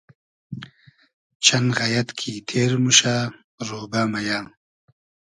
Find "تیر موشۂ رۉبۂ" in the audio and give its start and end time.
2.47-4.01